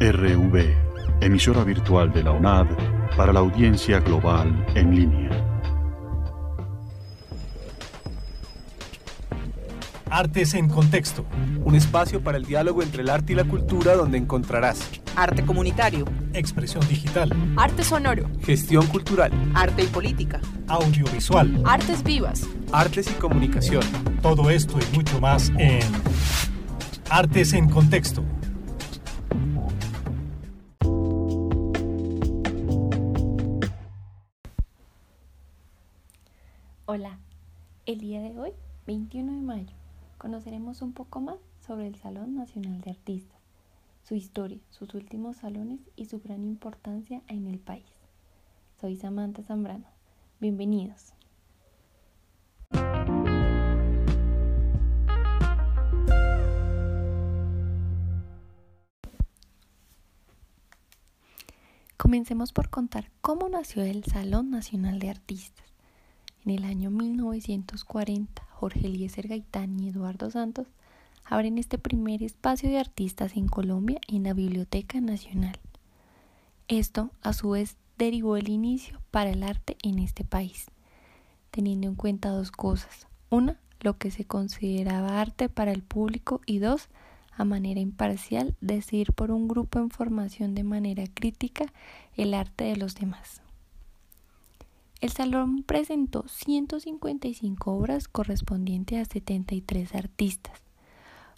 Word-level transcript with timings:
RV, 0.00 0.74
emisora 1.20 1.62
virtual 1.62 2.12
de 2.12 2.24
la 2.24 2.32
UNAD 2.32 2.66
para 3.16 3.32
la 3.32 3.40
audiencia 3.40 4.00
global 4.00 4.66
en 4.74 4.94
línea. 4.94 5.30
Artes 10.10 10.54
en 10.54 10.68
Contexto. 10.68 11.24
Un 11.64 11.74
espacio 11.74 12.22
para 12.22 12.38
el 12.38 12.44
diálogo 12.44 12.82
entre 12.82 13.02
el 13.02 13.10
arte 13.10 13.32
y 13.32 13.36
la 13.36 13.44
cultura 13.44 13.94
donde 13.94 14.18
encontrarás 14.18 14.90
arte 15.16 15.44
comunitario, 15.44 16.04
expresión 16.32 16.86
digital, 16.88 17.32
arte 17.56 17.84
sonoro, 17.84 18.28
gestión 18.44 18.86
cultural, 18.86 19.32
arte 19.54 19.84
y 19.84 19.86
política, 19.86 20.40
audiovisual, 20.66 21.62
artes 21.64 22.02
vivas, 22.02 22.46
artes 22.72 23.08
y 23.10 23.14
comunicación. 23.14 23.82
Todo 24.22 24.50
esto 24.50 24.76
y 24.78 24.96
mucho 24.96 25.20
más 25.20 25.50
en 25.56 25.82
Artes 27.10 27.52
en 27.52 27.68
Contexto. 27.68 28.24
El 37.86 38.00
día 38.00 38.22
de 38.22 38.38
hoy, 38.38 38.52
21 38.86 39.32
de 39.32 39.42
mayo, 39.42 39.74
conoceremos 40.16 40.80
un 40.80 40.94
poco 40.94 41.20
más 41.20 41.36
sobre 41.66 41.86
el 41.86 41.96
Salón 41.96 42.34
Nacional 42.34 42.80
de 42.80 42.90
Artistas, 42.90 43.38
su 44.02 44.14
historia, 44.14 44.58
sus 44.70 44.94
últimos 44.94 45.36
salones 45.36 45.80
y 45.94 46.06
su 46.06 46.18
gran 46.20 46.44
importancia 46.44 47.22
en 47.28 47.46
el 47.46 47.58
país. 47.58 47.84
Soy 48.80 48.96
Samantha 48.96 49.42
Zambrano. 49.42 49.84
Bienvenidos. 50.40 51.12
Comencemos 61.98 62.52
por 62.52 62.70
contar 62.70 63.10
cómo 63.20 63.48
nació 63.50 63.82
el 63.82 64.04
Salón 64.04 64.50
Nacional 64.50 64.98
de 64.98 65.10
Artistas. 65.10 65.73
En 66.44 66.52
el 66.52 66.64
año 66.64 66.90
1940, 66.90 68.42
Jorge 68.50 68.86
Eliezer 68.86 69.28
Gaitán 69.28 69.80
y 69.80 69.88
Eduardo 69.88 70.30
Santos 70.30 70.66
abren 71.24 71.56
este 71.56 71.78
primer 71.78 72.22
espacio 72.22 72.68
de 72.68 72.78
artistas 72.78 73.36
en 73.36 73.48
Colombia 73.48 73.98
en 74.08 74.24
la 74.24 74.34
Biblioteca 74.34 75.00
Nacional. 75.00 75.58
Esto, 76.68 77.10
a 77.22 77.32
su 77.32 77.50
vez, 77.50 77.76
derivó 77.96 78.36
el 78.36 78.50
inicio 78.50 79.00
para 79.10 79.30
el 79.30 79.42
arte 79.42 79.78
en 79.82 79.98
este 79.98 80.22
país, 80.24 80.66
teniendo 81.50 81.86
en 81.86 81.94
cuenta 81.94 82.28
dos 82.28 82.50
cosas. 82.50 83.06
Una, 83.30 83.58
lo 83.80 83.96
que 83.96 84.10
se 84.10 84.26
consideraba 84.26 85.22
arte 85.22 85.48
para 85.48 85.72
el 85.72 85.82
público 85.82 86.42
y 86.44 86.58
dos, 86.58 86.88
a 87.32 87.44
manera 87.44 87.80
imparcial, 87.80 88.54
decidir 88.60 89.14
por 89.14 89.30
un 89.30 89.48
grupo 89.48 89.78
en 89.78 89.88
formación 89.88 90.54
de 90.54 90.64
manera 90.64 91.04
crítica 91.06 91.72
el 92.16 92.34
arte 92.34 92.64
de 92.64 92.76
los 92.76 92.94
demás. 92.96 93.43
El 95.04 95.10
salón 95.10 95.64
presentó 95.64 96.24
155 96.28 97.70
obras 97.70 98.08
correspondientes 98.08 99.06
a 99.06 99.12
73 99.12 99.94
artistas. 99.94 100.62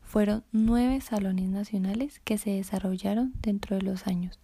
Fueron 0.04 0.44
nueve 0.52 1.00
salones 1.00 1.48
nacionales 1.48 2.20
que 2.20 2.38
se 2.38 2.50
desarrollaron 2.50 3.32
dentro 3.42 3.74
de 3.74 3.82
los 3.82 4.06
años 4.06 4.38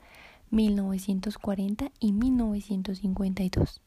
1940 0.51 1.92
y 2.01 2.12
1952. 2.12 3.81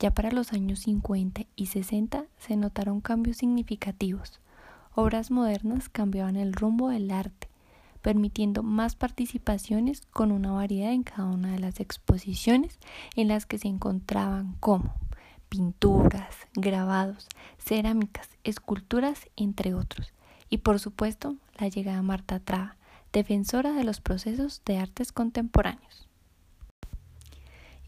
Ya 0.00 0.10
para 0.10 0.32
los 0.32 0.52
años 0.52 0.80
50 0.80 1.42
y 1.54 1.66
60 1.66 2.24
se 2.38 2.56
notaron 2.56 3.00
cambios 3.00 3.36
significativos. 3.36 4.40
Obras 4.92 5.30
modernas 5.30 5.88
cambiaban 5.88 6.34
el 6.34 6.52
rumbo 6.52 6.88
del 6.88 7.12
arte, 7.12 7.47
permitiendo 7.98 8.62
más 8.62 8.94
participaciones 8.94 10.02
con 10.10 10.32
una 10.32 10.52
variedad 10.52 10.92
en 10.92 11.02
cada 11.02 11.28
una 11.28 11.52
de 11.52 11.58
las 11.58 11.80
exposiciones 11.80 12.78
en 13.16 13.28
las 13.28 13.46
que 13.46 13.58
se 13.58 13.68
encontraban 13.68 14.56
como 14.60 14.94
pinturas, 15.48 16.34
grabados, 16.54 17.28
cerámicas, 17.58 18.28
esculturas, 18.44 19.28
entre 19.36 19.74
otros. 19.74 20.12
Y 20.50 20.58
por 20.58 20.78
supuesto, 20.78 21.36
la 21.58 21.68
llegada 21.68 21.98
de 21.98 22.02
Marta 22.02 22.40
Traba, 22.40 22.76
defensora 23.12 23.72
de 23.72 23.84
los 23.84 24.00
procesos 24.00 24.62
de 24.64 24.78
artes 24.78 25.12
contemporáneos. 25.12 26.08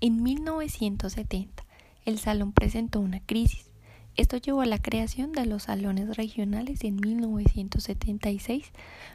En 0.01 0.23
1970, 0.23 1.65
el 2.07 2.19
salón 2.19 2.53
presentó 2.53 3.01
una 3.01 3.21
crisis 3.21 3.70
esto 4.17 4.37
llevó 4.37 4.61
a 4.61 4.67
la 4.67 4.79
creación 4.79 5.33
de 5.33 5.47
los 5.47 5.65
salones 5.65 6.17
regionales 6.17 6.85
en 6.85 6.97
1976 6.97 8.73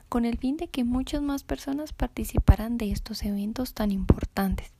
con 0.09 0.25
el 0.25 0.37
fin 0.37 0.57
de 0.57 0.67
que 0.67 0.83
muchas 0.83 1.21
más 1.21 1.43
personas 1.43 1.93
participaran 1.93 2.77
de 2.77 2.91
estos 2.91 3.23
eventos 3.23 3.73
tan 3.73 3.91
importantes. 3.91 4.71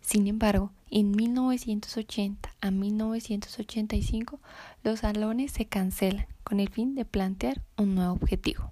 Sin 0.00 0.26
embargo, 0.26 0.70
en 0.90 1.10
1980 1.12 2.54
a 2.60 2.70
1985 2.70 4.40
los 4.82 5.00
salones 5.00 5.52
se 5.52 5.64
cancelan 5.64 6.26
con 6.44 6.60
el 6.60 6.68
fin 6.68 6.94
de 6.94 7.04
plantear 7.04 7.62
un 7.76 7.94
nuevo 7.94 8.12
objetivo. 8.12 8.70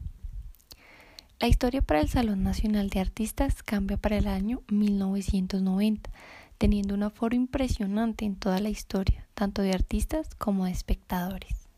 La 1.41 1.49
historia 1.49 1.83
para 1.83 2.01
el 2.01 2.09
Salón 2.09 2.45
Nacional 2.45 2.89
de 2.91 3.01
Artistas 3.01 3.65
cambia 3.65 3.97
para 3.97 4.17
el 4.17 4.29
año 4.29 4.63
1990 4.69 6.11
teniendo 6.63 6.95
un 6.95 7.03
aforo 7.03 7.35
impresionante 7.35 8.25
en 8.25 8.37
toda 8.37 8.61
la 8.61 8.71
historia, 8.71 9.27
tanto 9.35 9.63
de 9.63 9.73
artistas 9.73 10.37
como 10.37 10.67
de 10.67 10.71
espectadores. 10.71 11.69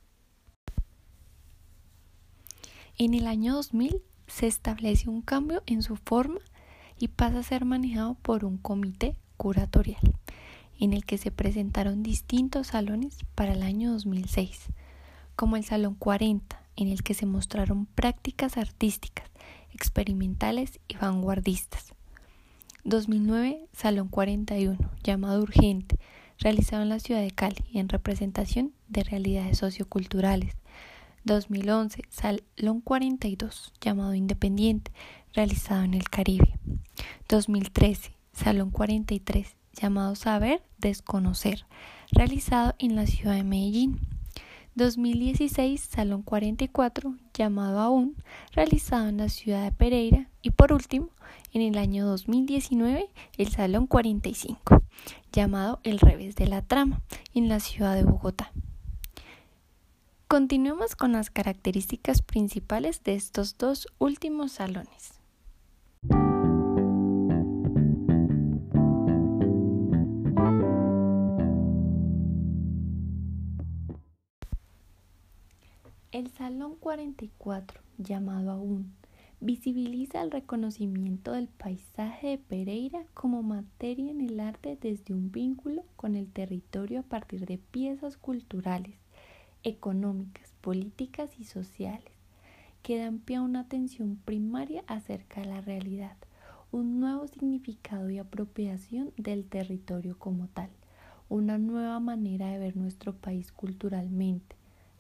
En 2.98 3.14
el 3.14 3.26
año 3.26 3.54
2000 3.54 4.02
se 4.26 4.46
establece 4.46 5.08
un 5.08 5.22
cambio 5.22 5.62
en 5.64 5.82
su 5.82 5.96
forma 5.96 6.40
y 6.98 7.08
pasa 7.08 7.38
a 7.38 7.42
ser 7.42 7.64
manejado 7.64 8.12
por 8.20 8.44
un 8.44 8.58
comité 8.58 9.16
curatorial, 9.38 10.02
en 10.78 10.92
el 10.92 11.06
que 11.06 11.16
se 11.16 11.30
presentaron 11.30 12.02
distintos 12.02 12.66
salones 12.66 13.16
para 13.34 13.54
el 13.54 13.62
año 13.62 13.90
2006, 13.90 14.66
como 15.34 15.56
el 15.56 15.64
Salón 15.64 15.94
40, 15.94 16.60
en 16.76 16.88
el 16.88 17.02
que 17.02 17.14
se 17.14 17.24
mostraron 17.24 17.86
prácticas 17.86 18.58
artísticas, 18.58 19.30
experimentales 19.72 20.78
y 20.88 20.96
vanguardistas, 20.96 21.93
2009, 22.84 23.66
Salón 23.72 24.08
41, 24.08 24.78
llamado 25.02 25.42
Urgente, 25.42 25.98
realizado 26.38 26.82
en 26.82 26.90
la 26.90 26.98
ciudad 26.98 27.22
de 27.22 27.30
Cali 27.30 27.64
en 27.72 27.88
representación 27.88 28.72
de 28.88 29.04
realidades 29.04 29.56
socioculturales. 29.56 30.54
2011, 31.24 32.02
Salón 32.10 32.82
42, 32.82 33.72
llamado 33.80 34.12
Independiente, 34.12 34.92
realizado 35.32 35.82
en 35.82 35.94
el 35.94 36.10
Caribe. 36.10 36.58
2013, 37.30 38.12
Salón 38.34 38.70
43, 38.70 39.56
llamado 39.72 40.14
Saber 40.14 40.62
Desconocer, 40.76 41.64
realizado 42.12 42.74
en 42.78 42.96
la 42.96 43.06
ciudad 43.06 43.34
de 43.34 43.44
Medellín. 43.44 44.00
2016, 44.74 45.80
Salón 45.80 46.20
44, 46.22 47.14
llamado 47.34 47.80
Aún, 47.80 48.16
realizado 48.52 49.08
en 49.08 49.18
la 49.18 49.28
ciudad 49.28 49.64
de 49.64 49.72
Pereira. 49.72 50.30
Y 50.40 50.50
por 50.50 50.72
último, 50.72 51.10
en 51.52 51.62
el 51.62 51.76
año 51.76 52.06
2019, 52.06 53.10
el 53.36 53.48
Salón 53.48 53.86
45, 53.86 54.82
llamado 55.32 55.80
El 55.82 55.98
Revés 55.98 56.36
de 56.36 56.46
la 56.46 56.62
Trama, 56.62 57.02
en 57.34 57.48
la 57.48 57.60
ciudad 57.60 57.94
de 57.94 58.04
Bogotá. 58.04 58.52
Continuemos 60.28 60.96
con 60.96 61.12
las 61.12 61.30
características 61.30 62.22
principales 62.22 63.04
de 63.04 63.14
estos 63.14 63.58
dos 63.58 63.88
últimos 63.98 64.52
salones. 64.52 65.20
El 76.14 76.30
Salón 76.30 76.76
44, 76.76 77.80
llamado 77.98 78.52
aún, 78.52 78.92
visibiliza 79.40 80.22
el 80.22 80.30
reconocimiento 80.30 81.32
del 81.32 81.48
paisaje 81.48 82.28
de 82.28 82.38
Pereira 82.38 83.04
como 83.14 83.42
materia 83.42 84.12
en 84.12 84.20
el 84.20 84.38
arte 84.38 84.78
desde 84.80 85.12
un 85.12 85.32
vínculo 85.32 85.82
con 85.96 86.14
el 86.14 86.30
territorio 86.30 87.00
a 87.00 87.02
partir 87.02 87.46
de 87.46 87.58
piezas 87.58 88.16
culturales, 88.16 88.94
económicas, 89.64 90.54
políticas 90.60 91.36
y 91.40 91.46
sociales, 91.46 92.12
que 92.84 92.96
dan 92.96 93.18
pie 93.18 93.38
a 93.38 93.42
una 93.42 93.62
atención 93.62 94.16
primaria 94.24 94.84
acerca 94.86 95.40
de 95.40 95.48
la 95.48 95.62
realidad, 95.62 96.16
un 96.70 97.00
nuevo 97.00 97.26
significado 97.26 98.08
y 98.08 98.18
apropiación 98.18 99.12
del 99.16 99.46
territorio 99.46 100.16
como 100.16 100.46
tal, 100.46 100.70
una 101.28 101.58
nueva 101.58 101.98
manera 101.98 102.50
de 102.50 102.60
ver 102.60 102.76
nuestro 102.76 103.16
país 103.16 103.50
culturalmente 103.50 104.54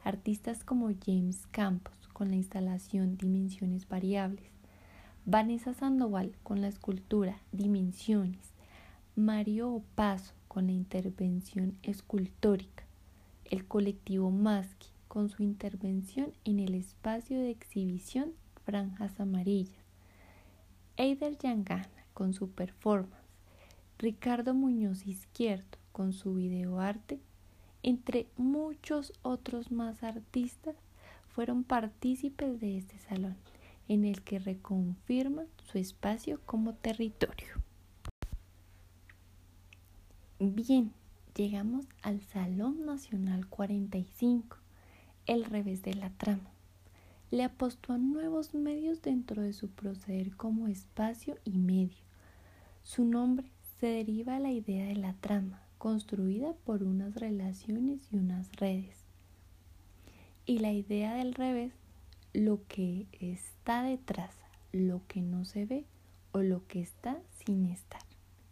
artistas 0.04 0.62
como 0.64 0.90
James 1.04 1.46
Campos 1.50 1.94
con 2.12 2.28
la 2.28 2.36
instalación 2.36 3.16
Dimensiones 3.16 3.88
Variables, 3.88 4.50
Vanessa 5.24 5.72
Sandoval 5.72 6.36
con 6.42 6.60
la 6.60 6.68
escultura 6.68 7.40
Dimensiones, 7.52 8.52
Mario 9.16 9.70
Opaso 9.70 10.34
con 10.46 10.66
la 10.66 10.72
intervención 10.72 11.78
escultórica, 11.82 12.84
el 13.46 13.66
colectivo 13.66 14.30
Maski 14.30 14.88
con 15.08 15.30
su 15.30 15.42
intervención 15.42 16.32
en 16.44 16.60
el 16.60 16.74
espacio 16.74 17.40
de 17.40 17.50
exhibición 17.50 18.32
Franjas 18.64 19.18
Amarillas, 19.20 19.84
Eider 20.98 21.38
Yangana 21.38 21.88
con 22.12 22.34
su 22.34 22.50
performance, 22.50 23.24
Ricardo 23.98 24.52
Muñoz 24.52 25.06
Izquierdo 25.06 25.78
con 25.92 26.12
su 26.12 26.34
videoarte, 26.34 27.20
entre 27.84 28.26
muchos 28.38 29.12
otros 29.22 29.70
más 29.70 30.02
artistas, 30.02 30.74
fueron 31.28 31.64
partícipes 31.64 32.58
de 32.60 32.78
este 32.78 32.98
salón, 32.98 33.36
en 33.88 34.04
el 34.04 34.22
que 34.22 34.38
reconfirman 34.38 35.46
su 35.64 35.78
espacio 35.78 36.40
como 36.46 36.74
territorio. 36.74 37.48
Bien, 40.38 40.92
llegamos 41.34 41.86
al 42.02 42.22
Salón 42.22 42.86
Nacional 42.86 43.46
45, 43.48 44.56
el 45.26 45.44
revés 45.44 45.82
de 45.82 45.94
la 45.94 46.10
trama. 46.10 46.50
Le 47.30 47.44
apostó 47.44 47.92
a 47.92 47.98
nuevos 47.98 48.54
medios 48.54 49.02
dentro 49.02 49.42
de 49.42 49.52
su 49.52 49.68
proceder 49.68 50.36
como 50.36 50.68
espacio 50.68 51.36
y 51.44 51.58
medio. 51.58 51.98
Su 52.82 53.04
nombre 53.04 53.50
se 53.78 53.88
deriva 53.88 54.36
a 54.36 54.40
la 54.40 54.52
idea 54.52 54.86
de 54.86 54.96
la 54.96 55.14
trama, 55.14 55.63
construida 55.84 56.54
por 56.64 56.82
unas 56.82 57.14
relaciones 57.14 58.00
y 58.10 58.16
unas 58.16 58.50
redes 58.56 58.96
y 60.46 60.60
la 60.60 60.72
idea 60.72 61.12
del 61.12 61.34
revés, 61.34 61.74
lo 62.32 62.66
que 62.68 63.06
está 63.20 63.82
detrás, 63.82 64.34
lo 64.72 65.02
que 65.08 65.20
no 65.20 65.44
se 65.44 65.66
ve 65.66 65.84
o 66.32 66.40
lo 66.40 66.66
que 66.68 66.80
está 66.80 67.18
sin 67.44 67.66
estar, 67.66 68.00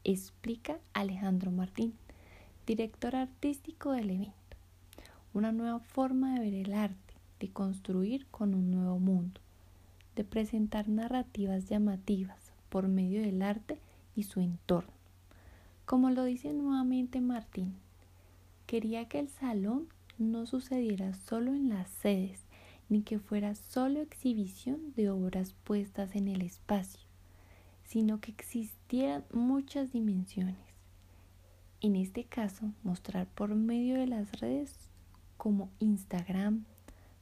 explica 0.05 0.77
Alejandro 0.93 1.51
Martín, 1.51 1.95
director 2.67 3.17
artístico 3.17 3.93
del 3.93 4.11
evento. 4.11 4.59
Una 5.33 5.53
nueva 5.53 5.81
forma 5.81 6.35
de 6.35 6.41
ver 6.41 6.55
el 6.67 6.75
arte, 6.75 7.15
de 7.41 7.49
construir 7.49 8.27
con 8.27 8.53
un 8.53 8.71
nuevo 8.71 8.99
mundo, 8.99 9.41
de 10.17 10.25
presentar 10.25 10.87
narrativas 10.91 11.67
llamativas 11.67 12.53
por 12.69 12.89
medio 12.89 13.23
del 13.23 13.41
arte 13.41 13.79
y 14.15 14.25
su 14.25 14.41
entorno. 14.41 15.02
Como 15.85 16.11
lo 16.11 16.25
dice 16.25 16.53
nuevamente 16.53 17.21
Martín, 17.21 17.75
quería 18.67 19.09
que 19.09 19.19
el 19.19 19.29
salón 19.29 19.89
no 20.19 20.47
sucediera 20.47 21.15
solo 21.15 21.53
en 21.53 21.69
las 21.69 21.91
sedes, 21.91 22.45
ni 22.89 23.03
que 23.03 23.19
fuera 23.19 23.55
solo 23.55 24.01
exhibición 24.01 24.93
de 24.95 25.11
obras 25.11 25.55
puestas 25.65 26.15
en 26.15 26.29
el 26.29 26.43
espacio, 26.43 27.01
sino 27.85 28.21
que 28.21 28.31
existieran 28.31 29.25
muchas 29.33 29.93
dimensiones. 29.93 30.57
En 31.81 31.97
este 31.97 32.25
caso, 32.25 32.73
mostrar 32.85 33.27
por 33.27 33.55
medio 33.55 33.97
de 33.99 34.07
las 34.07 34.41
redes 34.41 34.75
como 35.37 35.71
Instagram, 35.81 36.65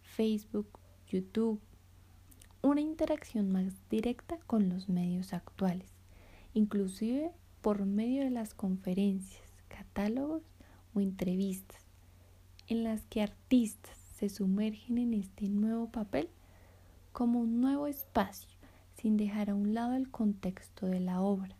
Facebook, 0.02 0.68
YouTube, 1.08 1.60
una 2.62 2.82
interacción 2.82 3.50
más 3.50 3.72
directa 3.88 4.38
con 4.46 4.68
los 4.68 4.88
medios 4.88 5.32
actuales, 5.32 5.88
inclusive 6.52 7.32
por 7.62 7.84
medio 7.84 8.24
de 8.24 8.30
las 8.30 8.54
conferencias, 8.54 9.48
catálogos 9.68 10.42
o 10.94 11.00
entrevistas 11.00 11.82
en 12.68 12.84
las 12.84 13.04
que 13.06 13.22
artistas 13.22 13.96
se 14.14 14.28
sumergen 14.28 14.98
en 14.98 15.14
este 15.14 15.48
nuevo 15.48 15.90
papel 15.90 16.28
como 17.12 17.40
un 17.40 17.60
nuevo 17.60 17.86
espacio, 17.86 18.48
sin 18.94 19.16
dejar 19.16 19.50
a 19.50 19.54
un 19.54 19.74
lado 19.74 19.94
el 19.94 20.10
contexto 20.10 20.86
de 20.86 21.00
la 21.00 21.20
obra, 21.20 21.56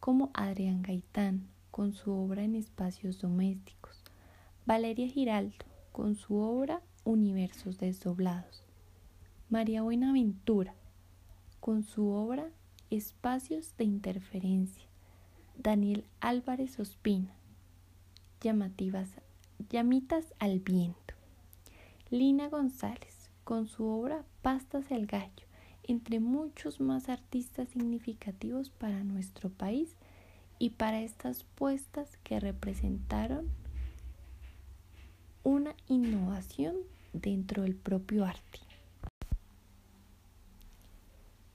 como 0.00 0.30
Adrián 0.34 0.82
Gaitán 0.82 1.48
con 1.70 1.94
su 1.94 2.12
obra 2.12 2.44
en 2.44 2.54
espacios 2.54 3.20
domésticos, 3.20 4.02
Valeria 4.66 5.08
Giraldo 5.08 5.64
con 5.92 6.14
su 6.14 6.36
obra 6.36 6.82
Universos 7.04 7.78
desdoblados, 7.78 8.64
María 9.48 9.82
Buenaventura 9.82 10.74
con 11.60 11.82
su 11.82 12.08
obra 12.08 12.50
Espacios 12.90 13.74
de 13.78 13.84
interferencia, 13.84 14.86
Daniel 15.62 16.04
Álvarez 16.18 16.80
Ospina, 16.80 17.32
llamativas 18.40 19.08
Llamitas 19.70 20.34
al 20.40 20.58
viento. 20.58 21.14
Lina 22.10 22.48
González, 22.48 23.30
con 23.44 23.68
su 23.68 23.84
obra 23.86 24.24
Pastas 24.42 24.90
el 24.90 25.06
Gallo, 25.06 25.46
entre 25.84 26.18
muchos 26.18 26.80
más 26.80 27.08
artistas 27.08 27.68
significativos 27.68 28.70
para 28.70 29.04
nuestro 29.04 29.50
país 29.50 29.94
y 30.58 30.70
para 30.70 31.00
estas 31.00 31.44
puestas 31.44 32.16
que 32.24 32.40
representaron 32.40 33.48
una 35.44 35.76
innovación 35.86 36.74
dentro 37.12 37.62
del 37.62 37.76
propio 37.76 38.24
arte. 38.24 38.58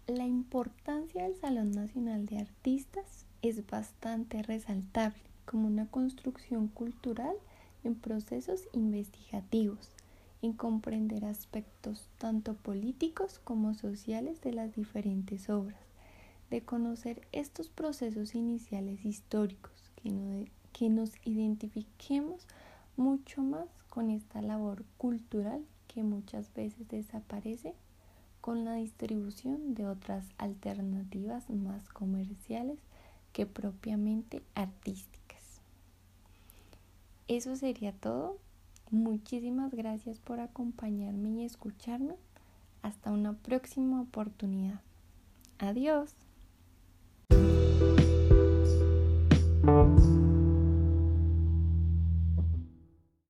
La 0.08 0.26
importancia 0.26 1.24
del 1.24 1.36
Salón 1.36 1.72
Nacional 1.72 2.26
de 2.26 2.38
Artistas 2.38 3.27
es 3.42 3.66
bastante 3.68 4.42
resaltable 4.44 5.22
como 5.46 5.68
una 5.68 5.88
construcción 5.88 6.68
cultural 6.68 7.36
en 7.84 7.96
procesos 7.96 8.68
investigativos, 8.74 9.92
en 10.42 10.54
comprender 10.54 11.26
aspectos 11.26 12.10
tanto 12.18 12.54
políticos 12.56 13.40
como 13.44 13.74
sociales 13.74 14.42
de 14.42 14.54
las 14.54 14.76
diferentes 14.76 15.50
obras, 15.50 15.80
de 16.50 16.62
conocer 16.62 17.28
estos 17.32 17.70
procesos 17.70 18.36
iniciales 18.36 19.06
históricos, 19.06 19.92
que, 19.96 20.52
que 20.74 20.90
nos 20.90 21.12
identifiquemos 21.24 22.46
mucho 22.98 23.42
más 23.42 23.68
con 23.90 24.10
esta 24.10 24.42
labor 24.42 24.84
cultural 24.98 25.64
que 25.88 26.04
muchas 26.04 26.54
veces 26.54 26.88
desaparece 26.90 27.74
con 28.42 28.66
la 28.66 28.76
distribución 28.76 29.74
de 29.74 29.88
otras 29.88 30.26
alternativas 30.38 31.50
más 31.50 31.90
comerciales 31.90 32.80
que 33.38 33.46
propiamente 33.46 34.42
artísticas. 34.56 35.62
Eso 37.28 37.56
sería 37.56 37.92
todo. 37.92 38.40
Muchísimas 38.90 39.72
gracias 39.76 40.18
por 40.18 40.40
acompañarme 40.40 41.30
y 41.30 41.46
escucharme. 41.46 42.16
Hasta 42.82 43.12
una 43.12 43.34
próxima 43.34 44.02
oportunidad. 44.02 44.82
Adiós. 45.60 46.16